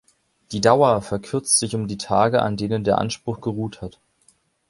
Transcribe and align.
Die 0.51 0.61
Dauer 0.61 0.99
verkürzt 1.03 1.59
sich 1.59 1.75
um 1.75 1.87
die 1.87 1.99
Tage, 1.99 2.41
an 2.41 2.57
denen 2.57 2.83
der 2.83 2.97
Anspruch 2.97 3.39
geruht 3.39 3.83
hat. 3.83 3.99